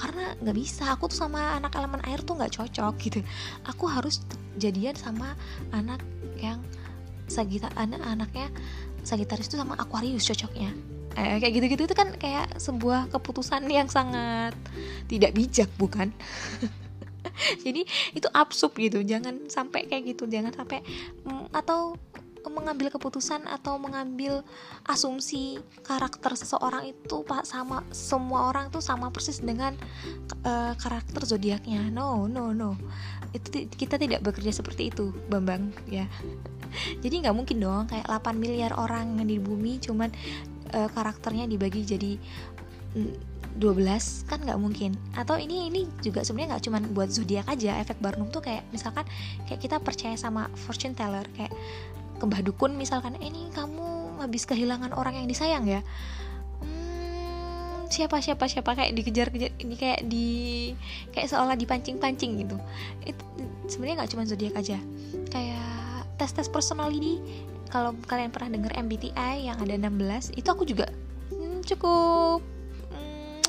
Karena 0.00 0.32
nggak 0.40 0.56
bisa 0.56 0.88
aku 0.92 1.12
tuh 1.12 1.28
sama 1.28 1.60
anak 1.60 1.76
elemen 1.76 2.00
air 2.08 2.24
tuh 2.24 2.40
nggak 2.40 2.56
cocok 2.56 2.94
gitu. 3.00 3.20
Aku 3.68 3.84
harus 3.84 4.24
jadian 4.56 4.96
sama 4.96 5.36
anak 5.76 6.00
yang 6.40 6.60
Sagita 7.32 7.70
anak 7.80 8.02
anaknya 8.04 8.52
Sagitarius 9.08 9.48
itu 9.48 9.56
sama 9.56 9.72
Aquarius 9.80 10.26
cocoknya 10.28 10.91
eh, 11.16 11.38
kayak 11.40 11.52
gitu-gitu 11.52 11.82
itu 11.90 11.96
kan 11.96 12.14
kayak 12.16 12.56
sebuah 12.56 13.12
keputusan 13.12 13.66
yang 13.68 13.88
sangat 13.88 14.56
tidak 15.06 15.32
bijak 15.36 15.68
bukan? 15.76 16.12
Jadi 17.64 17.86
itu 18.12 18.28
absurd 18.32 18.74
gitu. 18.76 19.00
Jangan 19.02 19.48
sampai 19.48 19.86
kayak 19.88 20.14
gitu. 20.14 20.28
Jangan 20.28 20.52
sampai 20.52 20.82
mm, 21.26 21.54
atau 21.54 21.96
mengambil 22.42 22.90
keputusan 22.90 23.46
atau 23.46 23.78
mengambil 23.78 24.42
asumsi 24.90 25.62
karakter 25.86 26.34
seseorang 26.34 26.90
itu 26.90 27.22
pak 27.22 27.46
sama 27.46 27.86
semua 27.94 28.50
orang 28.50 28.66
tuh 28.66 28.82
sama 28.82 29.14
persis 29.14 29.38
dengan 29.38 29.78
uh, 30.42 30.74
karakter 30.74 31.22
zodiaknya. 31.22 31.86
No 31.94 32.26
no 32.26 32.50
no. 32.50 32.74
Itu 33.30 33.70
kita 33.70 33.94
tidak 33.94 34.26
bekerja 34.26 34.50
seperti 34.50 34.90
itu 34.90 35.14
bambang 35.30 35.70
ya. 35.86 36.10
Jadi 36.98 37.22
nggak 37.22 37.36
mungkin 37.36 37.60
dong 37.60 37.84
kayak 37.86 38.08
8 38.08 38.34
miliar 38.34 38.72
orang 38.74 39.20
yang 39.20 39.28
di 39.28 39.38
bumi 39.38 39.78
cuman 39.78 40.10
uh, 40.72 40.88
karakternya 40.92 41.46
dibagi 41.46 41.84
jadi 41.84 42.16
12 42.92 43.56
mm, 43.56 44.00
kan 44.28 44.38
nggak 44.40 44.60
mungkin. 44.60 44.96
Atau 45.16 45.36
ini 45.40 45.68
ini 45.68 45.88
juga 46.00 46.24
sebenarnya 46.24 46.56
nggak 46.56 46.64
cuma 46.68 46.78
buat 46.92 47.08
zodiak 47.12 47.48
aja 47.48 47.78
efek 47.80 48.00
Barnum 48.00 48.28
tuh 48.32 48.44
kayak 48.44 48.64
misalkan 48.72 49.04
kayak 49.48 49.60
kita 49.60 49.76
percaya 49.80 50.16
sama 50.16 50.48
fortune 50.56 50.96
teller 50.96 51.24
kayak 51.36 51.52
ke 52.20 52.24
Mbah 52.24 52.42
Dukun 52.44 52.76
misalkan 52.76 53.16
eh 53.18 53.28
ini 53.28 53.50
kamu 53.50 54.22
habis 54.22 54.46
kehilangan 54.46 54.94
orang 54.94 55.18
yang 55.18 55.26
disayang 55.26 55.66
ya? 55.66 55.80
Hmm, 56.62 57.90
siapa 57.90 58.22
siapa 58.22 58.46
siapa? 58.46 58.78
Kayak 58.78 58.92
dikejar-kejar 59.02 59.50
ini 59.58 59.74
kayak 59.74 60.00
di 60.06 60.28
kayak 61.10 61.28
seolah 61.32 61.58
dipancing-pancing 61.58 62.46
gitu. 62.46 62.56
Itu 63.02 63.24
sebenarnya 63.66 64.04
nggak 64.04 64.10
cuma 64.14 64.22
zodiak 64.28 64.54
aja. 64.54 64.78
Kayak 65.28 65.72
tes 66.20 66.30
tes 66.30 66.46
personality 66.46 67.18
kalau 67.72 67.96
kalian 68.04 68.28
pernah 68.28 68.52
dengar 68.52 68.76
MBTI 68.76 69.48
yang 69.48 69.56
ada 69.56 69.72
16 69.72 70.36
itu 70.36 70.48
aku 70.52 70.68
juga 70.68 70.92
hmm, 71.32 71.64
cukup 71.64 72.44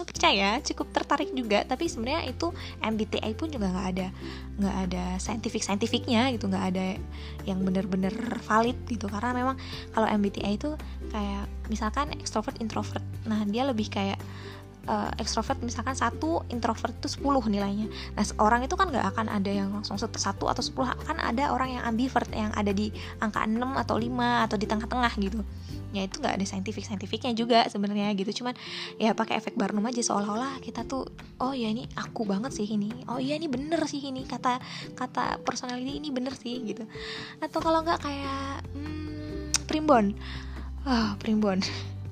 percaya 0.03 0.62
cukup 0.63 0.88
tertarik 0.96 1.36
juga. 1.36 1.68
Tapi 1.68 1.92
sebenarnya 1.92 2.32
itu 2.32 2.56
MBTI 2.80 3.36
pun 3.36 3.51
juga 3.51 3.68
nggak 3.68 3.88
ada 3.92 4.08
nggak 4.56 4.75
ada 4.88 5.03
scientific 5.20 5.60
scientificnya 5.65 6.32
gitu 6.32 6.48
nggak 6.48 6.65
ada 6.72 6.96
yang 7.44 7.60
bener-bener 7.60 8.13
valid 8.48 8.80
gitu. 8.88 9.12
Karena 9.12 9.36
memang 9.36 9.60
kalau 9.92 10.08
MBTI 10.08 10.56
itu 10.56 10.72
kayak 11.12 11.44
misalkan 11.68 12.15
extrovert 12.15 12.56
introvert. 12.63 13.03
Nah 13.27 13.44
dia 13.44 13.68
lebih 13.68 13.92
kayak 13.92 14.15
uh, 14.88 15.12
extrovert 15.20 15.60
misalkan 15.63 15.96
satu 15.96 16.44
introvert 16.52 16.96
itu 17.00 17.20
10 17.20 17.24
nilainya. 17.48 17.88
Nah 18.16 18.24
orang 18.40 18.66
itu 18.68 18.75
kan 18.75 18.92
nggak 18.92 19.06
akan 19.16 19.28
ada 19.32 19.52
yang 19.52 19.70
langsung 19.72 19.96
satu 20.00 20.48
atau 20.50 20.63
10 20.63 21.08
kan 21.08 21.18
ada 21.20 21.52
orang 21.52 21.80
yang 21.80 21.84
ambivert 21.88 22.28
yang 22.32 22.52
ada 22.56 22.72
di 22.75 22.92
angka 23.20 23.44
6 23.44 23.60
atau 23.60 23.96
5 23.96 24.46
atau 24.50 24.58
di 24.60 24.66
tengah-tengah 24.68 25.13
gitu. 25.20 25.40
Ya 25.94 26.10
itu 26.10 26.18
nggak 26.18 26.42
ada 26.42 26.46
scientific 26.50 26.84
scientificnya 26.90 27.32
juga 27.38 27.70
sebenarnya 27.70 28.10
gitu. 28.18 28.44
Cuman 28.44 28.58
ya 28.98 29.13
pakai 29.13 29.38
efek 29.38 29.54
Barnum 29.54 29.86
aja 29.86 30.02
seolah-olah 30.02 30.60
kita 30.60 30.84
tuh 30.90 31.06
oh 31.38 31.54
ya 31.54 31.70
ini 31.70 31.86
aku 31.96 32.25
banget 32.25 32.52
sih 32.52 32.66
ini. 32.66 32.90
Oh 33.08 33.22
iya 33.22 33.38
ini 33.38 33.46
bener 33.46 33.80
sih 33.86 34.02
ini. 34.02 34.25
Kata 34.25 34.58
kata 34.98 35.40
personality 35.46 36.02
ini 36.02 36.10
bener 36.10 36.34
sih 36.34 36.60
gitu. 36.66 36.84
Atau 37.40 37.62
kalau 37.62 37.86
nggak 37.86 38.02
kayak 38.02 38.66
hmm, 38.74 39.54
primbon. 39.70 40.18
Ah 40.84 40.92
oh, 40.92 41.10
primbon 41.16 41.63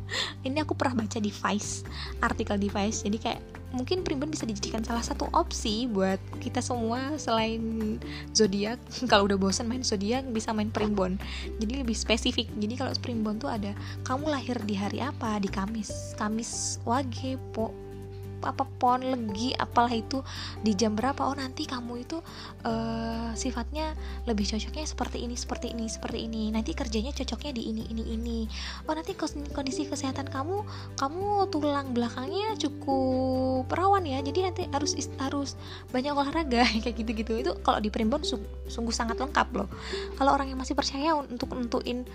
ini 0.48 0.62
aku 0.62 0.74
pernah 0.77 1.03
baca 1.06 1.18
di 1.18 1.32
Vice 1.32 1.86
artikel 2.22 2.58
di 2.58 2.68
Vice 2.68 3.03
jadi 3.03 3.18
kayak 3.18 3.41
mungkin 3.72 4.03
primbon 4.03 4.27
bisa 4.27 4.44
dijadikan 4.44 4.84
salah 4.84 5.03
satu 5.03 5.32
opsi 5.32 5.88
buat 5.88 6.20
kita 6.44 6.60
semua 6.60 7.15
selain 7.15 7.98
zodiak. 8.36 8.77
Kalau 9.12 9.27
udah 9.27 9.39
bosan 9.39 9.72
main 9.72 9.82
zodiak 9.82 10.27
bisa 10.30 10.51
main 10.51 10.70
primbon. 10.70 11.15
Jadi 11.60 11.84
lebih 11.84 11.96
spesifik. 11.96 12.51
Jadi 12.60 12.75
kalau 12.75 12.91
primbon 13.00 13.39
tuh 13.39 13.48
ada 13.48 13.72
kamu 14.03 14.27
lahir 14.27 14.60
di 14.68 14.75
hari 14.75 15.00
apa? 15.00 15.39
Di 15.39 15.48
Kamis. 15.48 16.13
Kamis 16.20 16.84
Wage 16.84 17.39
po 17.56 17.72
apa 18.43 18.65
pon 18.77 19.01
legi 19.01 19.53
apalah 19.55 19.93
itu 19.93 20.21
di 20.62 20.74
jam 20.74 20.98
berapa 20.98 21.21
oh 21.25 21.36
nanti 21.38 21.65
kamu 21.69 22.05
itu 22.05 22.17
uh, 22.65 23.31
sifatnya 23.33 23.93
lebih 24.25 24.45
cocoknya 24.50 24.86
seperti 24.86 25.24
ini 25.25 25.36
seperti 25.38 25.74
ini 25.74 25.86
seperti 25.88 26.19
ini. 26.25 26.50
Nanti 26.51 26.75
kerjanya 26.75 27.13
cocoknya 27.15 27.51
di 27.55 27.63
ini 27.69 27.83
ini 27.89 28.03
ini. 28.13 28.39
Oh 28.86 28.93
nanti 28.93 29.13
kondisi 29.51 29.88
kesehatan 29.88 30.29
kamu 30.29 30.65
kamu 30.98 31.50
tulang 31.53 31.93
belakangnya 31.95 32.57
cukup 32.57 33.69
rawan 33.71 34.05
ya. 34.05 34.19
Jadi 34.21 34.39
nanti 34.45 34.63
harus 34.69 34.93
harus 35.21 35.55
banyak 35.89 36.13
olahraga 36.13 36.65
kayak 36.83 36.95
gitu 36.95 37.12
gitu 37.13 37.33
itu 37.38 37.51
kalau 37.62 37.79
di 37.81 37.89
primbon 37.89 38.21
sungguh 38.24 38.93
sangat 38.93 39.17
lengkap 39.17 39.48
loh. 39.55 39.69
Kalau 40.17 40.31
orang 40.33 40.51
yang 40.51 40.60
masih 40.60 40.77
percaya 40.77 41.15
untuk 41.17 41.53
nentuin 41.55 42.05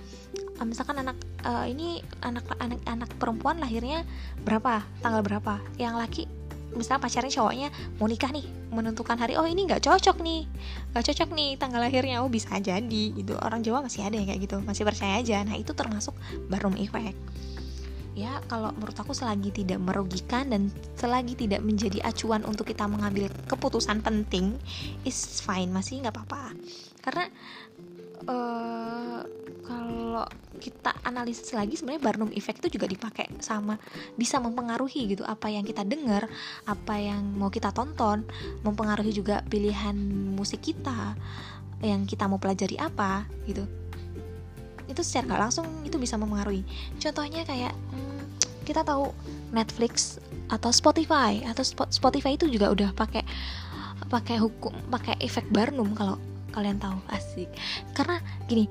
uh, 0.58 0.66
misalkan 0.66 1.00
anak 1.00 1.16
uh, 1.44 1.64
ini 1.68 2.00
anak 2.24 2.44
anak 2.60 2.80
anak 2.88 3.10
perempuan 3.16 3.60
lahirnya 3.60 4.02
berapa 4.42 4.84
tanggal 5.00 5.22
berapa. 5.22 5.60
Yang 5.76 5.94
laki 5.96 6.15
misalnya 6.76 7.02
pacarnya 7.02 7.32
cowoknya 7.32 7.68
mau 7.98 8.06
nikah 8.06 8.30
nih 8.30 8.46
menentukan 8.70 9.16
hari. 9.16 9.34
Oh 9.40 9.48
ini 9.48 9.64
nggak 9.64 9.82
cocok 9.82 10.20
nih 10.20 10.44
nggak 10.92 11.04
cocok 11.12 11.28
nih 11.32 11.50
tanggal 11.56 11.80
lahirnya. 11.80 12.20
Oh 12.20 12.30
bisa 12.30 12.52
jadi. 12.60 13.04
Gitu. 13.16 13.34
Orang 13.40 13.64
Jawa 13.64 13.82
masih 13.82 14.04
ada 14.04 14.14
yang 14.14 14.28
kayak 14.28 14.40
gitu 14.44 14.56
masih 14.62 14.84
percaya 14.84 15.18
aja. 15.18 15.42
Nah 15.42 15.56
itu 15.56 15.72
termasuk 15.72 16.12
Barnum 16.52 16.76
effect 16.76 17.16
ya 18.16 18.40
kalau 18.48 18.72
menurut 18.72 18.96
aku 18.96 19.12
selagi 19.12 19.52
tidak 19.52 19.76
merugikan 19.76 20.48
dan 20.48 20.72
selagi 20.96 21.36
tidak 21.36 21.60
menjadi 21.60 22.00
acuan 22.00 22.48
untuk 22.48 22.64
kita 22.64 22.88
mengambil 22.88 23.28
keputusan 23.44 24.00
penting 24.00 24.56
is 25.04 25.44
fine 25.44 25.68
masih 25.68 26.00
nggak 26.00 26.16
apa-apa. 26.16 26.56
Karena 27.04 27.28
uh, 28.24 29.20
kalau 30.16 30.32
kita 30.56 30.96
analisis 31.04 31.52
lagi 31.52 31.76
sebenarnya 31.76 32.00
Barnum 32.00 32.32
effect 32.32 32.64
itu 32.64 32.80
juga 32.80 32.88
dipakai 32.88 33.28
sama 33.44 33.76
bisa 34.16 34.40
mempengaruhi 34.40 35.12
gitu 35.12 35.28
apa 35.28 35.52
yang 35.52 35.60
kita 35.60 35.84
dengar, 35.84 36.24
apa 36.64 36.96
yang 36.96 37.36
mau 37.36 37.52
kita 37.52 37.68
tonton, 37.68 38.24
mempengaruhi 38.64 39.12
juga 39.12 39.44
pilihan 39.44 39.92
musik 40.32 40.72
kita 40.72 41.12
yang 41.84 42.08
kita 42.08 42.24
mau 42.24 42.40
pelajari 42.40 42.80
apa 42.80 43.28
gitu. 43.44 43.68
Itu 44.88 45.04
secara 45.04 45.36
gak 45.36 45.42
langsung 45.52 45.68
itu 45.84 46.00
bisa 46.00 46.16
mempengaruhi. 46.16 46.64
Contohnya 46.96 47.44
kayak 47.44 47.76
hmm, 47.76 48.20
kita 48.64 48.88
tahu 48.88 49.12
Netflix 49.52 50.16
atau 50.48 50.72
Spotify 50.72 51.44
atau 51.44 51.60
Spotify 51.92 52.40
itu 52.40 52.48
juga 52.48 52.72
udah 52.72 52.96
pakai 52.96 53.20
pakai 54.08 54.40
hukum 54.40 54.72
pakai 54.88 55.20
efek 55.20 55.44
Barnum 55.52 55.92
kalau 55.92 56.16
kalian 56.56 56.80
tahu 56.80 56.96
asik 57.12 57.52
karena 57.92 58.22
gini 58.48 58.64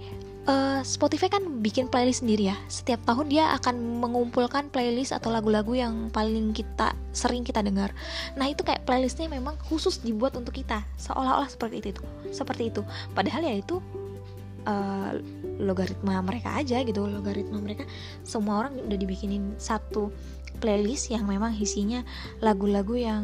uh, 0.45 0.81
Spotify 0.85 1.27
kan 1.29 1.61
bikin 1.61 1.89
playlist 1.89 2.21
sendiri 2.25 2.53
ya. 2.53 2.57
Setiap 2.69 3.01
tahun 3.05 3.29
dia 3.29 3.51
akan 3.57 4.01
mengumpulkan 4.01 4.69
playlist 4.69 5.13
atau 5.13 5.33
lagu-lagu 5.33 5.73
yang 5.73 6.09
paling 6.09 6.53
kita 6.53 6.93
sering 7.11 7.45
kita 7.45 7.61
dengar. 7.61 7.91
Nah 8.37 8.49
itu 8.49 8.61
kayak 8.61 8.85
playlistnya 8.85 9.29
memang 9.29 9.57
khusus 9.65 10.01
dibuat 10.01 10.37
untuk 10.37 10.55
kita. 10.55 10.85
Seolah-olah 10.97 11.49
seperti 11.49 11.81
itu 11.81 12.01
seperti 12.31 12.73
itu. 12.73 12.81
Padahal 13.13 13.41
ya 13.45 13.55
itu 13.57 13.81
uh, 14.69 15.11
logaritma 15.61 16.19
mereka 16.21 16.57
aja 16.57 16.81
gitu 16.85 17.05
logaritma 17.05 17.61
mereka. 17.61 17.83
Semua 18.25 18.65
orang 18.65 18.77
udah 18.81 18.97
dibikinin 18.97 19.55
satu 19.57 20.11
playlist 20.59 21.11
yang 21.11 21.27
memang 21.27 21.51
isinya 21.59 22.01
lagu-lagu 22.39 22.95
yang 22.95 23.23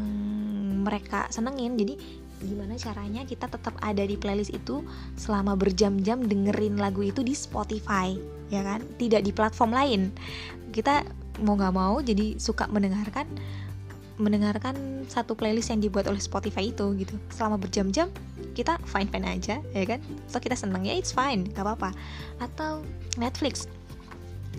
mereka 0.84 1.28
senengin. 1.32 1.80
Jadi 1.80 2.21
gimana 2.44 2.76
caranya 2.76 3.22
kita 3.24 3.48
tetap 3.48 3.78
ada 3.80 4.04
di 4.04 4.18
playlist 4.18 4.52
itu 4.52 4.82
selama 5.16 5.54
berjam-jam 5.56 6.26
dengerin 6.26 6.78
lagu 6.82 7.06
itu 7.06 7.22
di 7.22 7.38
Spotify 7.38 8.18
ya 8.52 8.62
kan? 8.62 8.84
Tidak 9.00 9.22
di 9.24 9.32
platform 9.32 9.72
lain. 9.72 10.02
Kita 10.76 11.06
mau 11.42 11.56
nggak 11.56 11.76
mau 11.76 12.04
jadi 12.04 12.36
suka 12.38 12.68
mendengarkan 12.68 13.26
mendengarkan 14.22 15.08
satu 15.10 15.34
playlist 15.34 15.74
yang 15.74 15.82
dibuat 15.82 16.06
oleh 16.06 16.22
Spotify 16.22 16.70
itu 16.70 16.94
gitu. 17.00 17.18
Selama 17.34 17.58
berjam-jam 17.58 18.14
kita 18.54 18.78
fine 18.86 19.10
fine 19.10 19.26
aja 19.26 19.58
ya 19.74 19.86
kan? 19.88 20.00
So 20.30 20.38
kita 20.38 20.54
seneng 20.54 20.86
ya 20.86 20.94
it's 20.94 21.16
fine 21.16 21.50
gak 21.52 21.66
apa-apa. 21.66 21.96
Atau 22.38 22.86
Netflix. 23.18 23.66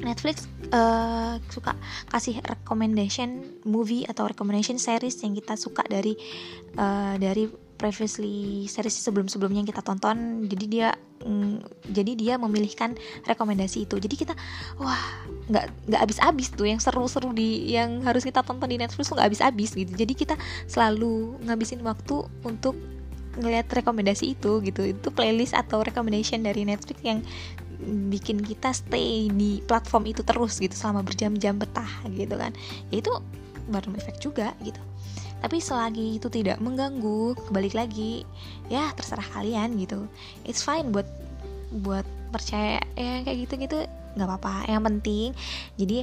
Netflix 0.01 0.49
uh, 0.73 1.37
suka 1.53 1.77
kasih 2.11 2.41
recommendation 2.49 3.61
movie 3.63 4.09
atau 4.09 4.25
recommendation 4.27 4.81
series 4.81 5.21
yang 5.21 5.37
kita 5.37 5.55
suka 5.55 5.85
dari 5.85 6.17
uh, 6.81 7.15
dari 7.21 7.45
previously 7.83 8.71
series 8.71 8.95
sebelum-sebelumnya 8.95 9.67
yang 9.67 9.71
kita 9.75 9.83
tonton 9.83 10.47
jadi 10.47 10.67
dia 10.71 10.89
mm, 11.27 11.91
jadi 11.91 12.13
dia 12.15 12.35
memilihkan 12.39 12.95
rekomendasi 13.27 13.91
itu. 13.91 13.99
Jadi 13.99 14.15
kita 14.15 14.39
wah 14.79 15.03
nggak 15.51 15.91
nggak 15.91 16.01
habis-habis 16.07 16.55
tuh 16.55 16.71
yang 16.71 16.79
seru-seru 16.79 17.35
di 17.35 17.75
yang 17.75 18.07
harus 18.07 18.23
kita 18.23 18.47
tonton 18.47 18.71
di 18.71 18.79
Netflix 18.79 19.11
tuh 19.11 19.19
nggak 19.19 19.35
habis-habis 19.35 19.75
gitu. 19.75 19.91
Jadi 19.91 20.15
kita 20.15 20.39
selalu 20.71 21.43
ngabisin 21.43 21.83
waktu 21.83 22.23
untuk 22.47 22.79
ngeliat 23.43 23.67
rekomendasi 23.67 24.39
itu 24.39 24.63
gitu. 24.63 24.95
Itu 24.95 25.11
playlist 25.11 25.59
atau 25.59 25.83
recommendation 25.83 26.47
dari 26.47 26.63
Netflix 26.63 27.03
yang 27.03 27.19
bikin 27.83 28.39
kita 28.47 28.71
stay 28.71 29.27
di 29.27 29.59
platform 29.67 30.07
itu 30.07 30.23
terus 30.23 30.63
gitu 30.63 30.79
selama 30.79 31.03
berjam-jam 31.03 31.59
betah 31.59 31.91
gitu 32.15 32.39
kan. 32.39 32.55
Ya 32.95 33.03
itu 33.03 33.11
baru 33.67 33.91
efek 33.99 34.23
juga 34.23 34.55
gitu 34.63 34.79
tapi 35.43 35.59
selagi 35.59 36.23
itu 36.23 36.31
tidak 36.31 36.63
mengganggu 36.63 37.35
kebalik 37.35 37.75
lagi 37.75 38.23
ya 38.71 38.95
terserah 38.95 39.27
kalian 39.35 39.75
gitu. 39.77 40.07
It's 40.47 40.63
fine 40.63 40.95
buat 40.95 41.05
buat 41.83 42.07
percaya 42.31 42.79
ya 42.95 43.27
kayak 43.27 43.39
gitu 43.51 43.55
gitu 43.59 43.79
nggak 44.15 44.29
apa-apa. 44.31 44.71
Yang 44.71 44.83
penting 44.87 45.29
jadi 45.75 45.99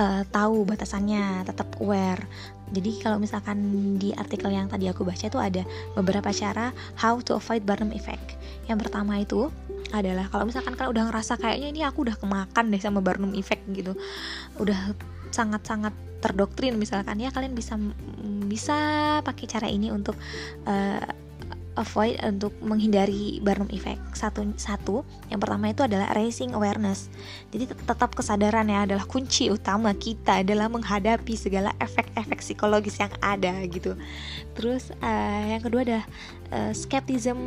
uh, 0.00 0.22
tahu 0.32 0.64
batasannya 0.64 1.44
tetap 1.44 1.68
aware. 1.76 2.24
Jadi 2.70 3.02
kalau 3.02 3.18
misalkan 3.18 3.58
di 3.98 4.14
artikel 4.14 4.54
yang 4.54 4.70
tadi 4.70 4.86
aku 4.86 5.02
baca 5.02 5.26
itu 5.26 5.38
ada 5.42 5.62
beberapa 5.98 6.30
cara 6.30 6.70
how 6.96 7.18
to 7.20 7.36
avoid 7.36 7.66
Barnum 7.66 7.92
effect. 7.92 8.38
Yang 8.70 8.86
pertama 8.86 9.18
itu 9.20 9.50
adalah 9.90 10.30
kalau 10.30 10.46
misalkan 10.46 10.78
kalian 10.78 10.94
udah 10.94 11.04
ngerasa 11.10 11.34
kayaknya 11.34 11.68
ini 11.74 11.80
aku 11.82 12.06
udah 12.06 12.14
kemakan 12.14 12.70
deh 12.70 12.78
sama 12.78 13.02
Barnum 13.02 13.34
effect 13.34 13.66
gitu. 13.74 13.98
Udah 14.56 14.94
sangat-sangat 15.32 15.94
terdoktrin 16.20 16.76
misalkan 16.76 17.16
ya 17.16 17.32
kalian 17.32 17.56
bisa 17.56 17.80
bisa 18.44 18.76
pakai 19.24 19.46
cara 19.48 19.66
ini 19.72 19.88
untuk 19.88 20.14
uh, 20.68 21.00
avoid 21.78 22.20
untuk 22.20 22.52
menghindari 22.60 23.40
Barnum 23.40 23.70
effect. 23.72 24.02
Satu 24.12 24.44
satu 24.60 25.06
yang 25.32 25.40
pertama 25.40 25.72
itu 25.72 25.80
adalah 25.80 26.12
raising 26.12 26.52
awareness. 26.52 27.08
Jadi 27.54 27.72
tetap 27.72 28.12
kesadaran 28.12 28.68
ya 28.68 28.84
adalah 28.84 29.08
kunci 29.08 29.48
utama 29.48 29.96
kita 29.96 30.44
adalah 30.44 30.68
menghadapi 30.68 31.32
segala 31.38 31.72
efek-efek 31.80 32.44
psikologis 32.44 33.00
yang 33.00 33.12
ada 33.24 33.54
gitu. 33.70 33.96
Terus 34.58 34.92
uh, 35.00 35.42
yang 35.56 35.62
kedua 35.64 35.80
adalah 35.86 36.04
uh, 36.52 36.72
skepticism 36.76 37.38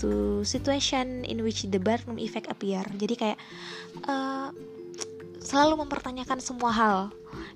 to 0.00 0.40
situation 0.46 1.26
in 1.28 1.44
which 1.44 1.68
the 1.68 1.80
Barnum 1.80 2.16
effect 2.16 2.48
appear. 2.48 2.86
Jadi 2.96 3.14
kayak 3.18 3.38
uh, 4.08 4.48
selalu 5.42 5.84
mempertanyakan 5.84 6.38
semua 6.38 6.70
hal 6.72 6.98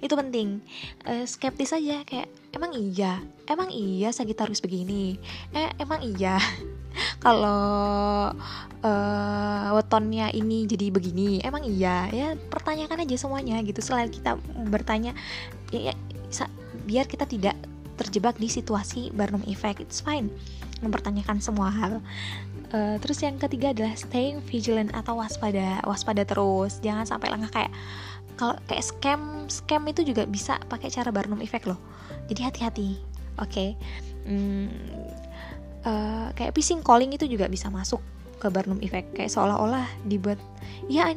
itu 0.00 0.14
penting. 0.14 0.60
Uh, 1.04 1.24
skeptis 1.24 1.72
aja 1.72 2.04
kayak 2.04 2.28
emang 2.52 2.72
iya? 2.76 3.20
Emang 3.48 3.68
iya 3.72 4.12
Sagitarius 4.12 4.60
begini? 4.60 5.16
Eh 5.52 5.70
emang 5.80 6.02
iya? 6.04 6.36
Kalau 7.24 8.32
uh, 8.80 9.66
wetonnya 9.76 10.32
ini 10.32 10.64
jadi 10.64 10.88
begini 10.88 11.44
emang 11.44 11.64
iya? 11.64 12.08
Ya 12.12 12.28
pertanyakan 12.48 13.04
aja 13.04 13.16
semuanya 13.16 13.60
gitu. 13.64 13.80
Selain 13.80 14.08
kita 14.08 14.36
bertanya 14.68 15.12
ya, 15.72 15.92
ya 15.92 15.94
biar 16.86 17.10
kita 17.10 17.26
tidak 17.26 17.58
terjebak 17.96 18.36
di 18.38 18.46
situasi 18.46 19.10
Barnum 19.10 19.42
effect 19.48 19.82
it's 19.82 20.04
fine. 20.04 20.30
Mempertanyakan 20.84 21.40
semua 21.40 21.72
hal. 21.72 22.04
Uh, 22.70 22.98
terus 23.00 23.22
yang 23.22 23.40
ketiga 23.40 23.72
adalah 23.72 23.94
staying 23.96 24.42
vigilant 24.44 24.92
atau 24.92 25.18
waspada 25.18 25.80
waspada 25.82 26.22
terus. 26.22 26.78
Jangan 26.84 27.08
sampai 27.08 27.32
lengah 27.32 27.50
kayak 27.50 27.72
kalau 28.36 28.54
kayak 28.68 28.84
scam 28.84 29.48
scam 29.48 29.82
itu 29.88 30.04
juga 30.04 30.28
bisa 30.28 30.60
pakai 30.68 30.92
cara 30.92 31.08
Barnum 31.08 31.40
effect 31.40 31.64
loh. 31.64 31.80
Jadi 32.28 32.40
hati-hati 32.44 32.88
oke? 33.40 33.50
Okay? 33.50 33.68
hmm, 34.28 34.68
uh, 35.86 36.28
kayak 36.36 36.52
phishing 36.52 36.84
calling 36.84 37.14
itu 37.14 37.24
juga 37.24 37.48
bisa 37.48 37.72
masuk 37.72 38.02
ke 38.36 38.46
Barnum 38.52 38.78
effect. 38.84 39.16
Kayak 39.16 39.32
seolah-olah 39.32 39.88
dibuat 40.04 40.38
ya 40.92 41.10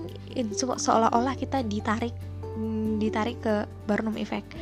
seolah-olah 0.55 1.35
kita 1.35 1.65
ditarik 1.67 2.15
mm, 2.55 3.03
ditarik 3.03 3.37
ke 3.43 3.67
Barnum 3.89 4.15
effect. 4.15 4.55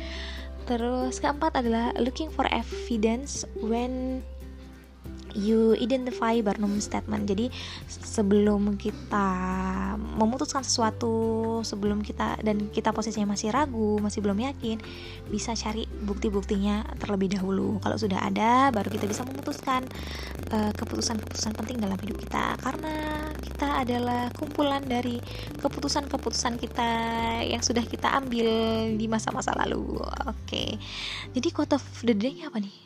Terus 0.68 1.16
keempat 1.16 1.56
adalah 1.56 1.96
looking 1.96 2.28
for 2.28 2.44
evidence 2.52 3.48
when 3.64 4.20
you 5.38 5.78
identify 5.78 6.34
Barnum 6.42 6.82
statement. 6.82 7.30
Jadi 7.30 7.46
sebelum 7.86 8.74
kita 8.74 9.26
memutuskan 9.94 10.66
sesuatu, 10.66 11.62
sebelum 11.62 12.02
kita 12.02 12.42
dan 12.42 12.66
kita 12.74 12.90
posisinya 12.90 13.38
masih 13.38 13.54
ragu, 13.54 14.02
masih 14.02 14.18
belum 14.18 14.42
yakin, 14.42 14.82
bisa 15.30 15.54
cari 15.54 15.86
bukti-buktinya 16.02 16.82
terlebih 16.98 17.38
dahulu. 17.38 17.78
Kalau 17.78 17.94
sudah 17.94 18.18
ada, 18.18 18.74
baru 18.74 18.90
kita 18.90 19.06
bisa 19.06 19.22
memutuskan 19.22 19.86
eh, 20.50 20.72
keputusan-keputusan 20.74 21.54
penting 21.54 21.78
dalam 21.78 21.96
hidup 22.02 22.18
kita. 22.18 22.58
Karena 22.58 23.30
kita 23.38 23.82
adalah 23.86 24.30
kumpulan 24.34 24.82
dari 24.86 25.22
keputusan-keputusan 25.62 26.58
kita 26.62 26.90
yang 27.46 27.62
sudah 27.62 27.82
kita 27.86 28.10
ambil 28.18 28.46
di 28.94 29.06
masa-masa 29.06 29.54
lalu. 29.54 29.98
Oke. 30.26 30.34
Okay. 30.46 30.70
Jadi 31.34 31.48
quote 31.54 31.74
of 31.74 31.84
the 32.02 32.14
day 32.14 32.42
apa 32.46 32.58
nih? 32.62 32.76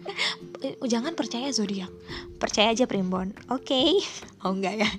Eh, 0.60 0.76
jangan 0.84 1.16
percaya 1.16 1.48
zodiak. 1.48 1.88
Percaya 2.36 2.72
aja 2.72 2.84
primbon. 2.84 3.32
Oke. 3.48 3.72
Okay. 3.72 3.90
oh 4.44 4.52
enggak 4.52 4.84
ya. 4.84 4.90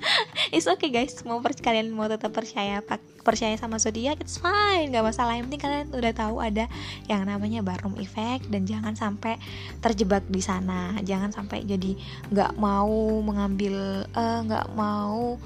It's 0.54 0.68
okay 0.68 0.92
guys. 0.92 1.24
Mau 1.24 1.40
per 1.40 1.56
kalian 1.56 1.92
mau 1.92 2.08
tetap 2.08 2.32
percaya 2.32 2.84
percaya 3.20 3.52
sama 3.56 3.76
zodiak 3.76 4.20
it's 4.20 4.40
fine. 4.40 4.92
Nggak 4.92 5.12
masalah. 5.12 5.36
Yang 5.36 5.44
penting 5.50 5.62
kalian 5.62 5.88
udah 5.92 6.12
tahu 6.16 6.36
ada 6.40 6.64
yang 7.08 7.24
namanya 7.28 7.60
Barnum 7.60 7.96
effect 8.00 8.48
dan 8.48 8.64
jangan 8.64 8.96
sampai 8.96 9.36
terjebak 9.80 10.24
di 10.28 10.40
sana. 10.40 10.96
Jangan 11.04 11.32
sampai 11.32 11.64
jadi 11.64 11.96
nggak 12.32 12.56
mau 12.56 13.20
mengambil 13.20 14.04
eh, 14.04 14.38
nggak 14.44 14.66
uh, 14.72 14.74
mau 14.76 15.36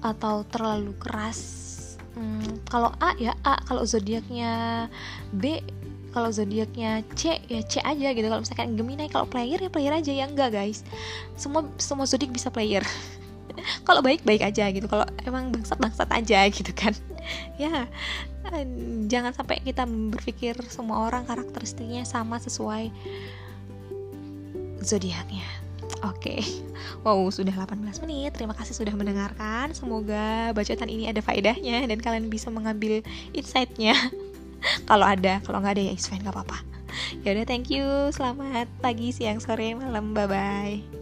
atau 0.00 0.44
terlalu 0.48 0.96
keras. 0.96 1.68
Hmm, 2.16 2.64
kalau 2.68 2.92
A 3.00 3.16
ya 3.16 3.36
A. 3.44 3.60
Kalau 3.64 3.84
zodiaknya 3.84 4.86
B 5.32 5.60
kalau 6.10 6.30
zodiaknya 6.30 7.06
C 7.14 7.38
ya 7.46 7.62
C 7.62 7.78
aja 7.80 8.08
gitu 8.14 8.26
kalau 8.26 8.42
misalkan 8.42 8.74
Gemini 8.74 9.06
kalau 9.06 9.26
player 9.26 9.58
ya 9.62 9.70
player 9.70 9.94
aja 9.94 10.10
ya 10.10 10.26
enggak 10.26 10.54
guys 10.54 10.82
semua 11.38 11.66
semua 11.78 12.04
zodiak 12.06 12.34
bisa 12.34 12.50
player 12.50 12.82
kalau 13.86 14.02
baik 14.02 14.22
baik 14.26 14.42
aja 14.42 14.70
gitu 14.70 14.86
kalau 14.90 15.06
emang 15.26 15.54
bangsat 15.54 15.78
bangsat 15.78 16.10
aja 16.10 16.46
gitu 16.56 16.72
kan 16.74 16.94
ya 17.56 17.86
jangan 19.06 19.30
sampai 19.30 19.62
kita 19.62 19.86
berpikir 19.86 20.58
semua 20.66 21.06
orang 21.06 21.22
karakteristiknya 21.22 22.02
sama 22.02 22.42
sesuai 22.42 22.90
zodiaknya 24.82 25.60
Oke, 26.00 26.40
okay. 26.40 26.40
wow 27.04 27.28
sudah 27.28 27.52
18 27.52 28.00
menit. 28.08 28.32
Terima 28.32 28.56
kasih 28.56 28.72
sudah 28.72 28.96
mendengarkan. 28.96 29.76
Semoga 29.76 30.48
bacotan 30.56 30.88
ini 30.88 31.12
ada 31.12 31.20
faedahnya 31.20 31.84
dan 31.84 31.98
kalian 32.00 32.32
bisa 32.32 32.48
mengambil 32.48 33.04
insightnya. 33.36 33.92
kalau 34.90 35.06
ada 35.06 35.40
kalau 35.44 35.58
nggak 35.62 35.74
ada 35.78 35.82
ya 35.88 35.92
is 35.96 36.06
fine 36.06 36.22
nggak 36.24 36.36
apa-apa. 36.36 36.58
Ya 37.22 37.32
udah 37.36 37.46
thank 37.46 37.70
you. 37.70 38.10
Selamat 38.10 38.66
pagi 38.82 39.14
siang 39.14 39.38
sore 39.38 39.78
malam. 39.78 40.12
Bye 40.12 40.26
bye 40.26 40.99